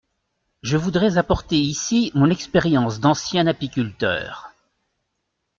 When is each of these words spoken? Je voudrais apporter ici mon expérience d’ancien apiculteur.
Je 0.63 0.77
voudrais 0.77 1.19
apporter 1.19 1.57
ici 1.57 2.11
mon 2.15 2.31
expérience 2.31 2.99
d’ancien 2.99 3.45
apiculteur. 3.45 4.51